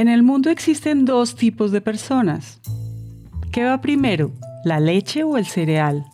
[0.00, 2.58] En el mundo existen dos tipos de personas.
[3.52, 4.32] ¿Qué va primero,
[4.64, 6.06] la leche o el cereal?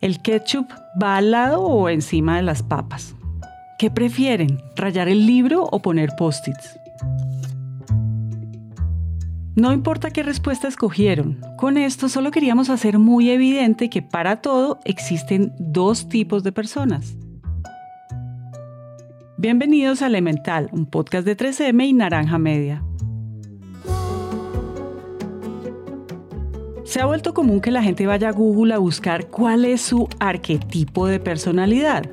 [0.00, 0.68] ¿El ketchup
[1.02, 3.16] va al lado o encima de las papas?
[3.80, 6.78] ¿Qué prefieren, rayar el libro o poner post-its?
[9.56, 14.78] No importa qué respuesta escogieron, con esto solo queríamos hacer muy evidente que para todo
[14.84, 17.16] existen dos tipos de personas.
[19.40, 22.82] Bienvenidos a Elemental, un podcast de 3M y Naranja Media.
[26.82, 30.08] Se ha vuelto común que la gente vaya a Google a buscar cuál es su
[30.18, 32.10] arquetipo de personalidad.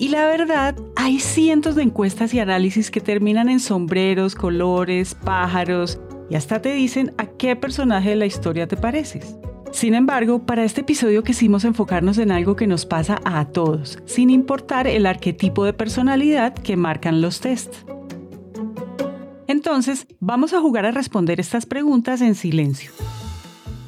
[0.00, 6.00] Y la verdad, hay cientos de encuestas y análisis que terminan en sombreros, colores, pájaros
[6.30, 9.36] y hasta te dicen a qué personaje de la historia te pareces.
[9.72, 14.28] Sin embargo, para este episodio quisimos enfocarnos en algo que nos pasa a todos, sin
[14.30, 17.84] importar el arquetipo de personalidad que marcan los tests.
[19.46, 22.92] Entonces, vamos a jugar a responder estas preguntas en silencio.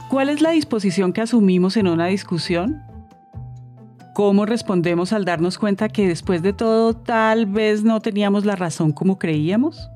[0.09, 2.83] ¿Cuál es la disposición que asumimos en una discusión?
[4.15, 8.93] ¿Cómo respondemos al darnos cuenta que después de todo tal vez no teníamos la razón
[8.93, 9.89] como creíamos?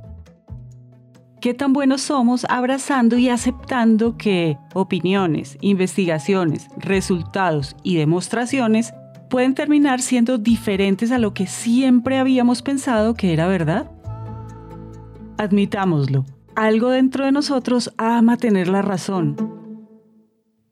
[1.47, 8.93] Qué tan buenos somos abrazando y aceptando que opiniones, investigaciones, resultados y demostraciones
[9.31, 13.89] pueden terminar siendo diferentes a lo que siempre habíamos pensado que era verdad?
[15.39, 19.37] Admitámoslo, algo dentro de nosotros ama tener la razón.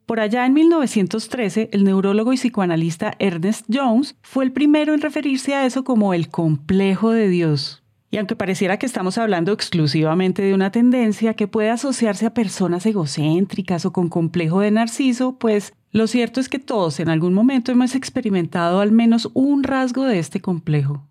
[0.07, 5.55] Por allá en 1913, el neurólogo y psicoanalista Ernest Jones fue el primero en referirse
[5.55, 7.84] a eso como el complejo de Dios.
[8.15, 12.87] Y aunque pareciera que estamos hablando exclusivamente de una tendencia que puede asociarse a personas
[12.87, 17.73] egocéntricas o con complejo de narciso, pues lo cierto es que todos en algún momento
[17.73, 21.09] hemos experimentado al menos un rasgo de este complejo.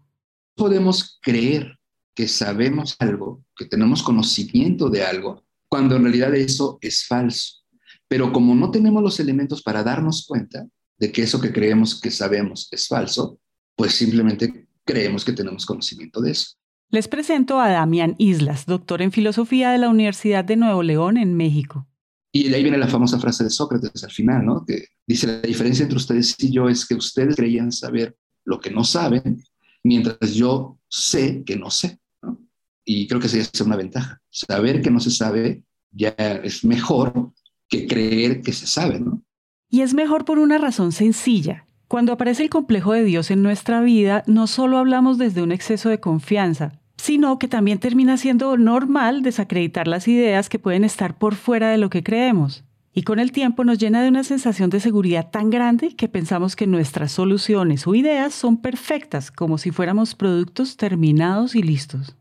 [0.55, 1.77] Podemos creer
[2.15, 7.65] que sabemos algo, que tenemos conocimiento de algo, cuando en realidad eso es falso.
[8.07, 10.65] Pero como no tenemos los elementos para darnos cuenta
[10.97, 13.39] de que eso que creemos que sabemos es falso,
[13.75, 16.62] pues simplemente creemos que tenemos conocimiento de eso.
[16.93, 21.33] Les presento a Damián Islas, doctor en filosofía de la Universidad de Nuevo León en
[21.33, 21.87] México.
[22.31, 24.63] Y de ahí viene la famosa frase de Sócrates al final, ¿no?
[24.63, 28.15] Que dice, la diferencia entre ustedes y yo es que ustedes creían saber
[28.45, 29.43] lo que no saben,
[29.83, 31.97] mientras yo sé que no sé.
[32.21, 32.39] ¿no?
[32.85, 34.21] Y creo que esa es una ventaja.
[34.29, 37.31] Saber que no se sabe ya es mejor
[37.69, 39.23] que creer que se sabe, ¿no?
[39.67, 41.65] Y es mejor por una razón sencilla.
[41.87, 45.89] Cuando aparece el complejo de Dios en nuestra vida, no solo hablamos desde un exceso
[45.89, 51.35] de confianza, sino que también termina siendo normal desacreditar las ideas que pueden estar por
[51.35, 52.63] fuera de lo que creemos.
[52.93, 56.55] Y con el tiempo nos llena de una sensación de seguridad tan grande que pensamos
[56.55, 62.15] que nuestras soluciones o ideas son perfectas, como si fuéramos productos terminados y listos.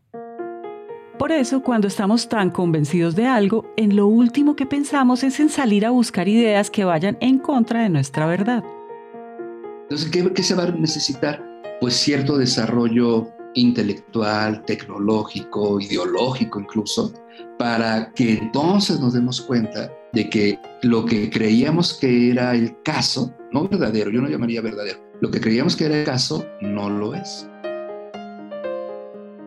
[1.17, 5.47] Por eso, cuando estamos tan convencidos de algo, en lo último que pensamos es en
[5.47, 8.65] salir a buscar ideas que vayan en contra de nuestra verdad.
[9.83, 11.41] Entonces, ¿qué, qué se va a necesitar?
[11.79, 17.13] Pues cierto desarrollo intelectual, tecnológico, ideológico incluso,
[17.57, 23.33] para que entonces nos demos cuenta de que lo que creíamos que era el caso,
[23.51, 27.15] no verdadero, yo no llamaría verdadero, lo que creíamos que era el caso no lo
[27.15, 27.47] es.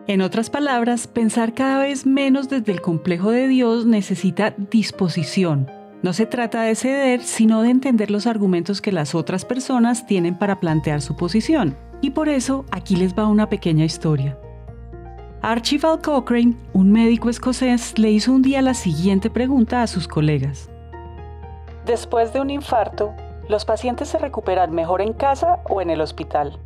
[0.07, 5.69] En otras palabras, pensar cada vez menos desde el complejo de Dios necesita disposición.
[6.01, 10.37] No se trata de ceder, sino de entender los argumentos que las otras personas tienen
[10.37, 11.75] para plantear su posición.
[12.01, 14.37] Y por eso aquí les va una pequeña historia.
[15.41, 20.69] Archibald Cochrane, un médico escocés, le hizo un día la siguiente pregunta a sus colegas.
[21.85, 23.13] Después de un infarto,
[23.47, 26.59] ¿los pacientes se recuperan mejor en casa o en el hospital?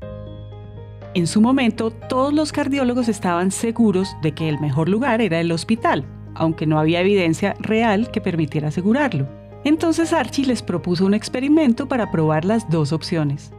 [1.13, 5.51] En su momento, todos los cardiólogos estaban seguros de que el mejor lugar era el
[5.51, 9.27] hospital, aunque no había evidencia real que permitiera asegurarlo.
[9.63, 13.53] Entonces Archie les propuso un experimento para probar las dos opciones.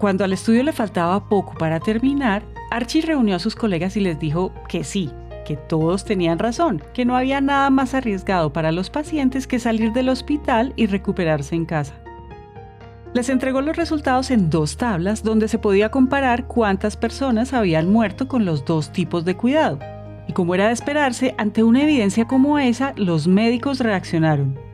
[0.00, 4.18] Cuando al estudio le faltaba poco para terminar, Archie reunió a sus colegas y les
[4.18, 5.10] dijo que sí,
[5.44, 9.92] que todos tenían razón, que no había nada más arriesgado para los pacientes que salir
[9.92, 11.92] del hospital y recuperarse en casa.
[13.12, 18.26] Les entregó los resultados en dos tablas donde se podía comparar cuántas personas habían muerto
[18.26, 19.80] con los dos tipos de cuidado.
[20.26, 24.69] Y como era de esperarse, ante una evidencia como esa, los médicos reaccionaron.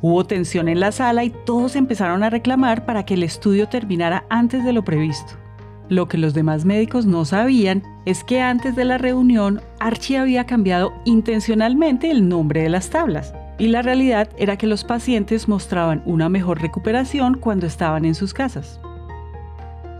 [0.00, 4.24] Hubo tensión en la sala y todos empezaron a reclamar para que el estudio terminara
[4.30, 5.34] antes de lo previsto.
[5.88, 10.44] Lo que los demás médicos no sabían es que antes de la reunión Archie había
[10.44, 16.02] cambiado intencionalmente el nombre de las tablas y la realidad era que los pacientes mostraban
[16.04, 18.80] una mejor recuperación cuando estaban en sus casas.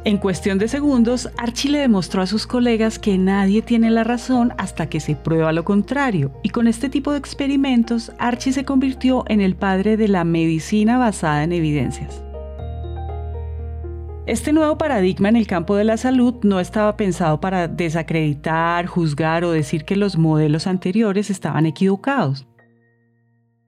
[0.08, 4.55] En cuestión de segundos, Archie le demostró a sus colegas que nadie tiene la razón
[4.56, 9.25] hasta que se prueba lo contrario, y con este tipo de experimentos, Archie se convirtió
[9.28, 12.25] en el padre de la medicina basada en evidencias.
[14.25, 19.44] Este nuevo paradigma en el campo de la salud no estaba pensado para desacreditar, juzgar
[19.44, 22.46] o decir que los modelos anteriores estaban equivocados.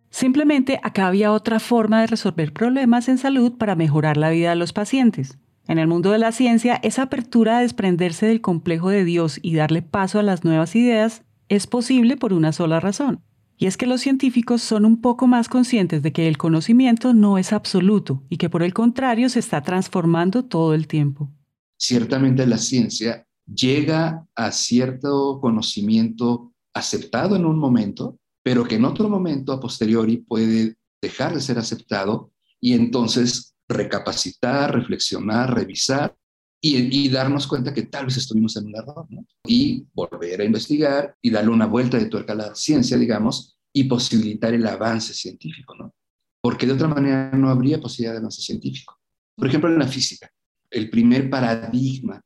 [0.09, 4.57] Simplemente acá había otra forma de resolver problemas en salud para mejorar la vida de
[4.57, 5.40] los pacientes.
[5.71, 9.55] En el mundo de la ciencia, esa apertura a desprenderse del complejo de Dios y
[9.55, 13.23] darle paso a las nuevas ideas es posible por una sola razón.
[13.57, 17.39] Y es que los científicos son un poco más conscientes de que el conocimiento no
[17.39, 21.31] es absoluto y que por el contrario se está transformando todo el tiempo.
[21.77, 29.09] Ciertamente la ciencia llega a cierto conocimiento aceptado en un momento, pero que en otro
[29.09, 36.15] momento a posteriori puede dejar de ser aceptado y entonces recapacitar, reflexionar, revisar
[36.61, 39.07] y, darnos cuenta que tal vez estuvimos en un error.
[39.47, 43.85] Y volver a investigar y darle una vuelta de tuerca a la ciencia, digamos, y
[43.85, 45.95] posibilitar el avance científico, ¿no?
[46.43, 48.99] Porque de otra manera no habría posibilidad de avance científico.
[49.37, 50.31] Por ejemplo, en la física,
[50.71, 52.21] el primer paradigma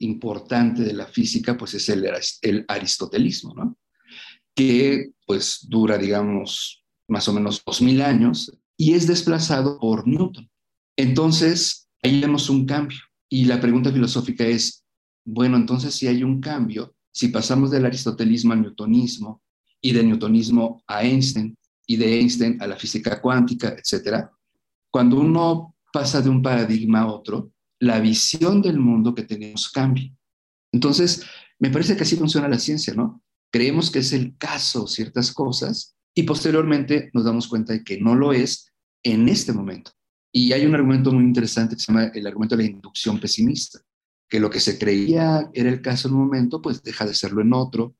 [0.00, 2.08] importante de la física, pues es el,
[2.42, 3.78] el aristotelismo, ¿no?
[4.54, 10.49] Que pues dura, digamos, más o menos dos mil años y es desplazado por Newton.
[11.00, 12.98] Entonces, ahí vemos un cambio.
[13.30, 14.84] Y la pregunta filosófica es,
[15.24, 19.40] bueno, entonces si hay un cambio, si pasamos del aristotelismo al newtonismo
[19.80, 21.56] y del newtonismo a Einstein
[21.86, 24.30] y de Einstein a la física cuántica, etcétera,
[24.90, 30.12] cuando uno pasa de un paradigma a otro, la visión del mundo que tenemos cambia.
[30.70, 31.24] Entonces,
[31.58, 33.22] me parece que así funciona la ciencia, ¿no?
[33.50, 38.14] Creemos que es el caso ciertas cosas y posteriormente nos damos cuenta de que no
[38.14, 38.70] lo es
[39.02, 39.92] en este momento.
[40.32, 43.80] Y hay un argumento muy interesante que se llama el argumento de la inducción pesimista,
[44.28, 47.42] que lo que se creía era el caso en un momento, pues deja de serlo
[47.42, 47.94] en otro,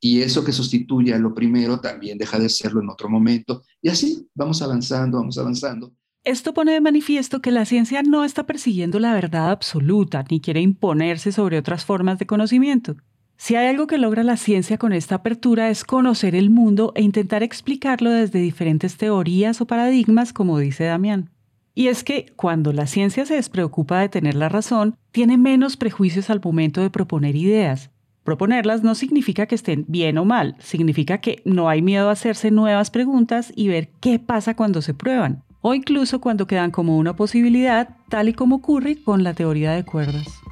[0.00, 3.88] y eso que sustituye a lo primero también deja de serlo en otro momento, y
[3.88, 5.92] así vamos avanzando, vamos avanzando.
[6.24, 10.62] Esto pone de manifiesto que la ciencia no está persiguiendo la verdad absoluta ni quiere
[10.62, 12.96] imponerse sobre otras formas de conocimiento.
[13.36, 17.02] Si hay algo que logra la ciencia con esta apertura es conocer el mundo e
[17.02, 21.33] intentar explicarlo desde diferentes teorías o paradigmas, como dice Damián.
[21.74, 26.30] Y es que cuando la ciencia se despreocupa de tener la razón, tiene menos prejuicios
[26.30, 27.90] al momento de proponer ideas.
[28.22, 32.50] Proponerlas no significa que estén bien o mal, significa que no hay miedo a hacerse
[32.50, 37.16] nuevas preguntas y ver qué pasa cuando se prueban, o incluso cuando quedan como una
[37.16, 40.43] posibilidad, tal y como ocurre con la teoría de cuerdas.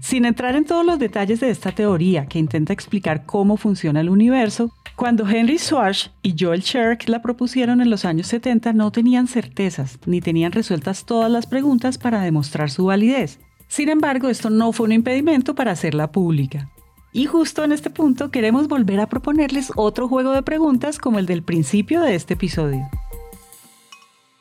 [0.00, 4.08] Sin entrar en todos los detalles de esta teoría que intenta explicar cómo funciona el
[4.08, 9.28] universo, cuando Henry Schwartz y Joel Sherk la propusieron en los años 70 no tenían
[9.28, 13.38] certezas ni tenían resueltas todas las preguntas para demostrar su validez.
[13.68, 16.70] Sin embargo, esto no fue un impedimento para hacerla pública.
[17.12, 21.26] Y justo en este punto queremos volver a proponerles otro juego de preguntas como el
[21.26, 22.88] del principio de este episodio.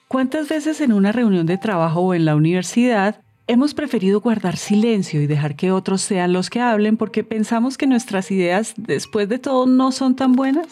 [0.08, 5.22] ¿Cuántas veces en una reunión de trabajo o en la universidad Hemos preferido guardar silencio
[5.22, 9.40] y dejar que otros sean los que hablen porque pensamos que nuestras ideas, después de
[9.40, 10.68] todo, no son tan buenas.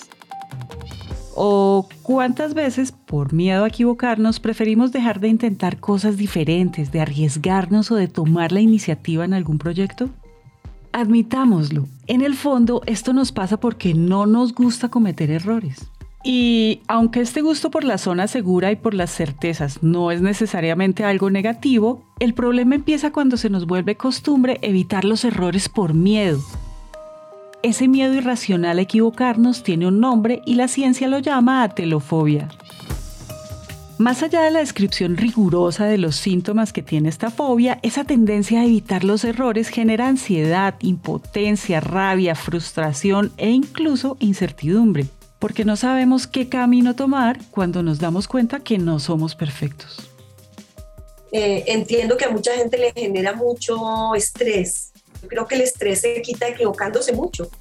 [1.36, 7.92] ¿O cuántas veces, por miedo a equivocarnos, preferimos dejar de intentar cosas diferentes, de arriesgarnos
[7.92, 10.10] o de tomar la iniciativa en algún proyecto?
[10.92, 15.90] Admitámoslo, en el fondo esto nos pasa porque no nos gusta cometer errores.
[16.28, 21.04] Y aunque este gusto por la zona segura y por las certezas no es necesariamente
[21.04, 26.40] algo negativo, el problema empieza cuando se nos vuelve costumbre evitar los errores por miedo.
[27.62, 32.50] Ese miedo irracional a equivocarnos tiene un nombre y la ciencia lo llama atelofobia.
[34.00, 38.62] Más allá de la descripción rigurosa de los síntomas que tiene esta fobia, esa tendencia
[38.62, 45.06] a evitar los errores genera ansiedad, impotencia, rabia, frustración e incluso incertidumbre
[45.46, 50.10] porque no sabemos qué camino tomar cuando nos damos cuenta que no somos perfectos.
[51.32, 54.92] Eh, entiendo que a mucha gente le genera mucho estrés.
[55.22, 57.52] Yo creo que el estrés se quita equivocándose mucho.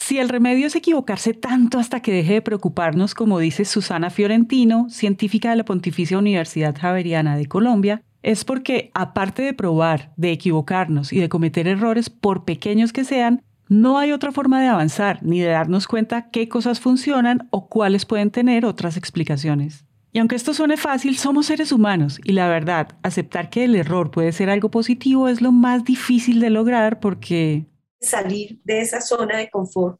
[0.00, 4.90] Si el remedio es equivocarse tanto hasta que deje de preocuparnos, como dice Susana Fiorentino,
[4.90, 11.12] científica de la Pontificia Universidad Javeriana de Colombia, es porque, aparte de probar, de equivocarnos
[11.12, 13.44] y de cometer errores, por pequeños que sean,
[13.80, 18.06] no hay otra forma de avanzar ni de darnos cuenta qué cosas funcionan o cuáles
[18.06, 19.84] pueden tener otras explicaciones.
[20.12, 24.12] Y aunque esto suene fácil, somos seres humanos y la verdad, aceptar que el error
[24.12, 27.66] puede ser algo positivo es lo más difícil de lograr porque...
[28.00, 29.98] Salir de esa zona de confort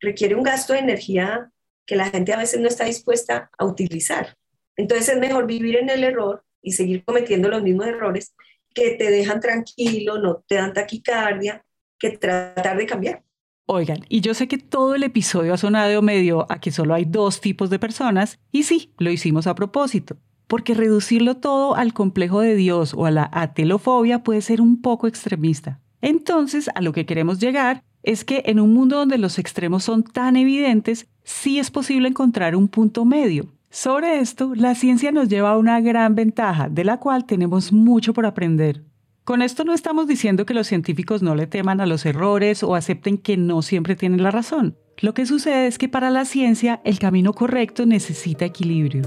[0.00, 1.50] requiere un gasto de energía
[1.86, 4.36] que la gente a veces no está dispuesta a utilizar.
[4.76, 8.34] Entonces es mejor vivir en el error y seguir cometiendo los mismos errores
[8.74, 11.64] que te dejan tranquilo, no te dan taquicardia,
[12.10, 13.22] tratar de cambiar.
[13.66, 17.06] Oigan, y yo sé que todo el episodio ha sonado medio a que solo hay
[17.06, 22.40] dos tipos de personas, y sí, lo hicimos a propósito, porque reducirlo todo al complejo
[22.40, 25.80] de Dios o a la atelofobia puede ser un poco extremista.
[26.02, 30.02] Entonces, a lo que queremos llegar es que en un mundo donde los extremos son
[30.02, 33.46] tan evidentes, sí es posible encontrar un punto medio.
[33.70, 38.12] Sobre esto, la ciencia nos lleva a una gran ventaja, de la cual tenemos mucho
[38.12, 38.84] por aprender.
[39.24, 42.74] Con esto no estamos diciendo que los científicos no le teman a los errores o
[42.74, 44.76] acepten que no siempre tienen la razón.
[44.98, 49.02] Lo que sucede es que para la ciencia el camino correcto necesita equilibrio.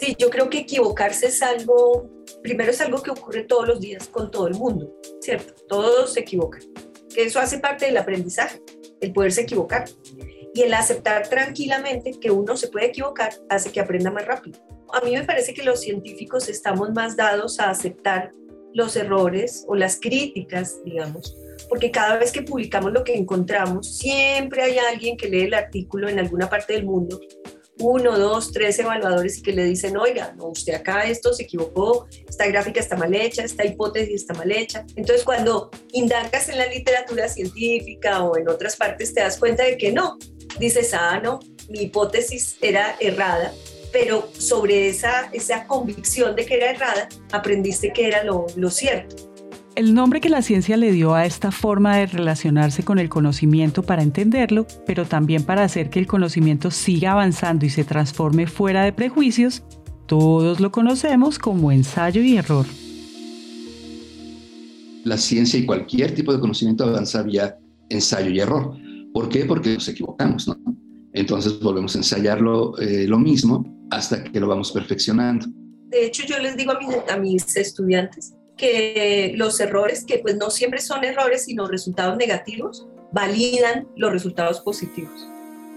[0.00, 2.10] Sí, yo creo que equivocarse es algo,
[2.42, 5.54] primero es algo que ocurre todos los días con todo el mundo, ¿cierto?
[5.68, 6.62] Todos se equivocan.
[7.14, 8.60] Que eso hace parte del aprendizaje,
[9.00, 9.84] el poderse equivocar.
[10.52, 14.58] Y el aceptar tranquilamente que uno se puede equivocar hace que aprenda más rápido.
[14.92, 18.32] A mí me parece que los científicos estamos más dados a aceptar
[18.74, 21.36] los errores o las críticas, digamos,
[21.68, 26.08] porque cada vez que publicamos lo que encontramos, siempre hay alguien que lee el artículo
[26.08, 27.20] en alguna parte del mundo,
[27.80, 32.08] uno, dos, tres evaluadores y que le dicen, oiga, no, usted acá esto se equivocó,
[32.28, 34.84] esta gráfica está mal hecha, esta hipótesis está mal hecha.
[34.96, 39.76] Entonces, cuando indagas en la literatura científica o en otras partes, te das cuenta de
[39.76, 40.18] que no.
[40.58, 43.52] Dices, ah, no, mi hipótesis era errada,
[43.92, 49.28] pero sobre esa, esa convicción de que era errada, aprendiste que era lo, lo cierto.
[49.78, 53.84] El nombre que la ciencia le dio a esta forma de relacionarse con el conocimiento
[53.84, 58.82] para entenderlo, pero también para hacer que el conocimiento siga avanzando y se transforme fuera
[58.82, 59.62] de prejuicios,
[60.06, 62.66] todos lo conocemos como ensayo y error.
[65.04, 67.56] La ciencia y cualquier tipo de conocimiento avanza vía
[67.88, 68.76] ensayo y error.
[69.14, 69.44] ¿Por qué?
[69.44, 70.56] Porque nos equivocamos, ¿no?
[71.12, 75.46] Entonces volvemos a ensayarlo eh, lo mismo hasta que lo vamos perfeccionando.
[75.88, 80.36] De hecho, yo les digo a mis, a mis estudiantes que los errores, que pues
[80.36, 85.26] no siempre son errores, sino resultados negativos, validan los resultados positivos.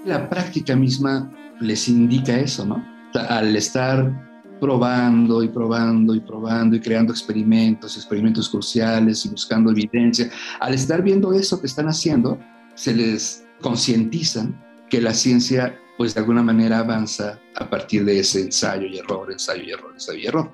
[0.05, 2.83] La práctica misma les indica eso, ¿no?
[3.13, 4.11] al estar
[4.59, 11.01] probando y probando y probando y creando experimentos, experimentos cruciales y buscando evidencia, al estar
[11.01, 12.39] viendo eso que están haciendo,
[12.75, 18.41] se les concientizan que la ciencia pues de alguna manera avanza a partir de ese
[18.41, 20.51] ensayo y error, ensayo y error, ensayo y error.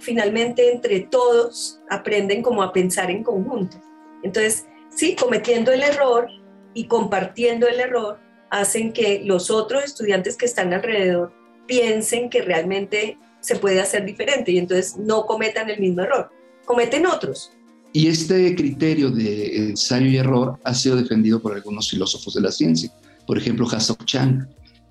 [0.00, 3.80] Finalmente, entre todos aprenden como a pensar en conjunto.
[4.22, 6.28] Entonces, sí, cometiendo el error
[6.74, 8.18] y compartiendo el error
[8.50, 11.32] hacen que los otros estudiantes que están alrededor
[11.66, 16.30] piensen que realmente se puede hacer diferente y entonces no cometan el mismo error,
[16.66, 17.50] cometen otros.
[17.94, 22.52] Y este criterio de ensayo y error ha sido defendido por algunos filósofos de la
[22.52, 22.92] ciencia.
[23.26, 24.46] Por ejemplo, Hasok Chang,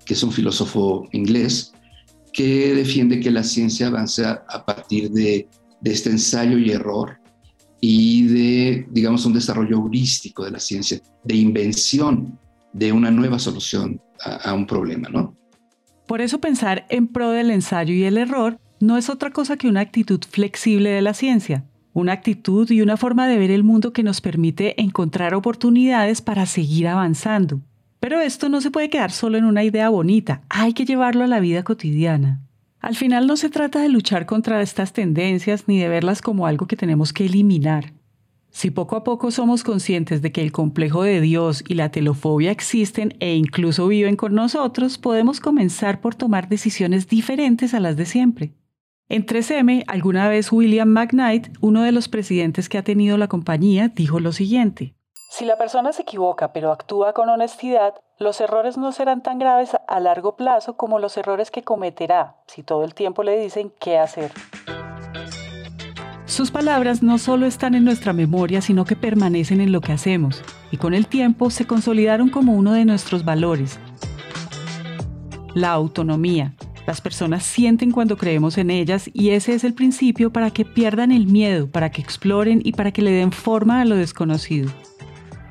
[0.06, 1.72] que es un filósofo inglés,
[2.32, 5.48] que defiende que la ciencia avanza a partir de,
[5.84, 7.18] este ensayo y error
[7.80, 12.38] y de, digamos, un desarrollo heurístico de la ciencia, de invención
[12.72, 15.36] de una nueva solución a, a un problema, ¿no?
[16.08, 19.68] Por eso pensar en pro del ensayo y el error no es otra cosa que
[19.68, 23.92] una actitud flexible de la ciencia, una actitud y una forma de ver el mundo
[23.92, 27.60] que nos permite encontrar oportunidades para seguir avanzando,
[28.00, 31.28] pero esto no se puede quedar solo en una idea bonita, hay que llevarlo a
[31.28, 32.40] la vida cotidiana.
[32.80, 36.66] Al final no se trata de luchar contra estas tendencias ni de verlas como algo
[36.66, 37.92] que tenemos que eliminar.
[38.50, 42.50] Si poco a poco somos conscientes de que el complejo de Dios y la telofobia
[42.50, 48.06] existen e incluso viven con nosotros, podemos comenzar por tomar decisiones diferentes a las de
[48.06, 48.54] siempre.
[49.08, 53.88] En 3M, alguna vez William McKnight, uno de los presidentes que ha tenido la compañía,
[53.88, 54.95] dijo lo siguiente.
[55.36, 59.76] Si la persona se equivoca pero actúa con honestidad, los errores no serán tan graves
[59.86, 63.98] a largo plazo como los errores que cometerá si todo el tiempo le dicen qué
[63.98, 64.32] hacer.
[66.24, 70.42] Sus palabras no solo están en nuestra memoria, sino que permanecen en lo que hacemos,
[70.70, 73.78] y con el tiempo se consolidaron como uno de nuestros valores.
[75.52, 76.54] La autonomía.
[76.86, 81.12] Las personas sienten cuando creemos en ellas y ese es el principio para que pierdan
[81.12, 84.70] el miedo, para que exploren y para que le den forma a lo desconocido.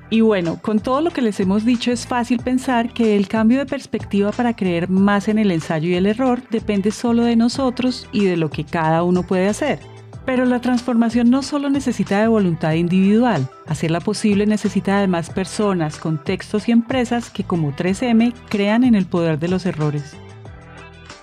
[0.10, 3.58] Y bueno, con todo lo que les hemos dicho es fácil pensar que el cambio
[3.60, 8.08] de perspectiva para creer más en el ensayo y el error depende solo de nosotros
[8.12, 9.80] y de lo que cada uno puede hacer.
[10.24, 15.98] Pero la transformación no solo necesita de voluntad individual, hacerla posible necesita de más personas,
[15.98, 20.16] contextos y empresas que como 3M crean en el poder de los errores.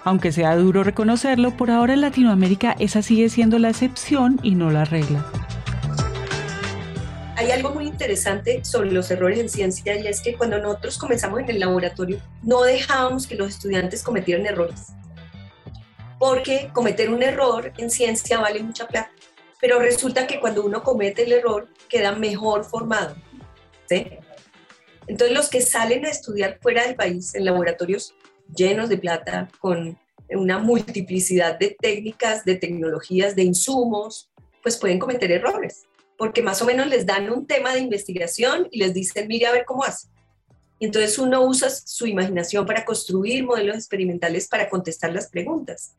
[0.05, 4.71] Aunque sea duro reconocerlo, por ahora en Latinoamérica esa sigue siendo la excepción y no
[4.71, 5.25] la regla
[7.43, 11.41] hay algo muy interesante sobre los errores en ciencia y es que cuando nosotros comenzamos
[11.41, 14.93] en el laboratorio no dejábamos que los estudiantes cometieran errores.
[16.21, 19.11] porque cometer un error en ciencia vale mucha plata,
[19.61, 23.17] pero resulta que cuando uno comete el error queda mejor formado.
[23.89, 24.07] ¿sí?
[25.09, 28.15] Entonces los que salen a estudiar fuera del país en laboratorios
[28.55, 29.99] llenos de plata, con
[30.31, 34.31] una multiplicidad de técnicas, de tecnologías, de insumos,
[34.63, 35.87] pues pueden cometer errores,
[36.23, 39.51] porque más o menos les dan un tema de investigación y les dicen, mire a
[39.51, 40.07] ver cómo hace.
[40.79, 45.97] Entonces uno usa su imaginación para construir modelos experimentales para contestar las preguntas.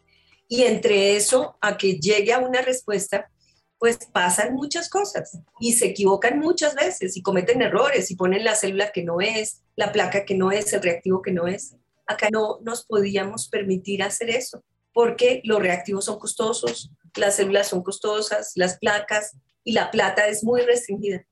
[0.48, 3.30] Y entre eso a que llegue a una respuesta,
[3.78, 8.56] pues pasan muchas cosas y se equivocan muchas veces y cometen errores y ponen la
[8.56, 11.76] célula que no es, la placa que no es, el reactivo que no es.
[12.08, 14.64] Acá no nos podíamos permitir hacer eso
[14.94, 20.44] porque los reactivos son costosos, las células son costosas, las placas y la plata es
[20.44, 21.26] muy restringida.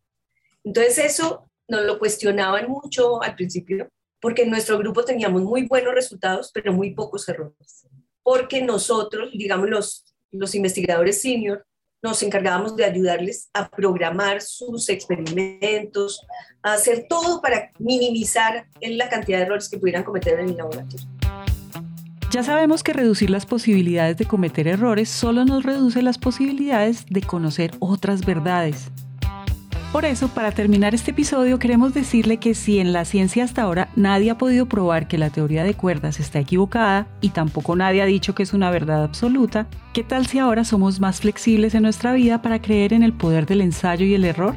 [0.64, 3.90] Entonces eso nos lo cuestionaban mucho al principio
[4.22, 7.88] porque en nuestro grupo teníamos muy buenos resultados, pero muy pocos errores.
[8.24, 11.66] Porque nosotros, digamos los, los investigadores senior,
[12.04, 16.26] nos encargábamos de ayudarles a programar sus experimentos,
[16.64, 21.21] a hacer todo para minimizar la cantidad de errores que pudieran cometer en el laboratorio.
[22.32, 27.22] Ya sabemos que reducir las posibilidades de cometer errores solo nos reduce las posibilidades de
[27.22, 28.90] conocer otras verdades.
[29.92, 33.90] Por eso, para terminar este episodio, queremos decirle que si en la ciencia hasta ahora
[33.98, 38.06] nadie ha podido probar que la teoría de cuerdas está equivocada y tampoco nadie ha
[38.06, 42.14] dicho que es una verdad absoluta, ¿qué tal si ahora somos más flexibles en nuestra
[42.14, 44.56] vida para creer en el poder del ensayo y el error?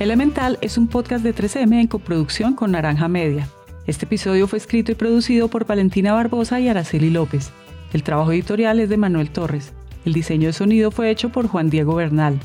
[0.00, 3.46] Elemental es un podcast de 3M en coproducción con Naranja Media.
[3.86, 7.50] Este episodio fue escrito y producido por Valentina Barbosa y Araceli López.
[7.92, 9.74] El trabajo editorial es de Manuel Torres.
[10.06, 12.40] El diseño de sonido fue hecho por Juan Diego Bernal.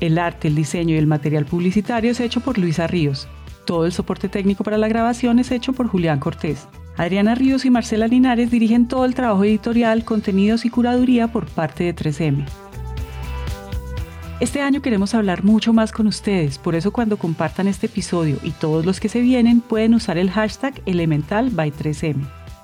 [0.00, 3.28] El arte, el diseño y el material publicitario es hecho por Luisa Ríos.
[3.66, 6.66] Todo el soporte técnico para la grabación es hecho por Julián Cortés.
[6.96, 11.84] Adriana Ríos y Marcela Linares dirigen todo el trabajo editorial, contenidos y curaduría por parte
[11.84, 12.46] de 3M.
[14.38, 18.50] Este año queremos hablar mucho más con ustedes, por eso cuando compartan este episodio y
[18.50, 22.16] todos los que se vienen pueden usar el hashtag Elemental by 3M.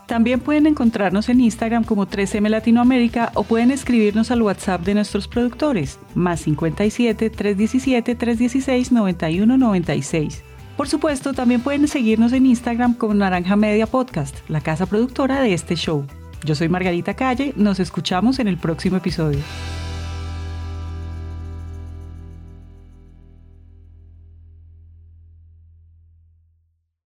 [0.06, 5.28] También pueden encontrarnos en Instagram como 3M Latinoamérica o pueden escribirnos al WhatsApp de nuestros
[5.28, 10.42] productores, más 57 317 316 9196.
[10.76, 15.54] Por supuesto, también pueden seguirnos en Instagram como Naranja Media Podcast, la casa productora de
[15.54, 16.04] este show.
[16.44, 19.38] Yo soy Margarita Calle, nos escuchamos en el próximo episodio.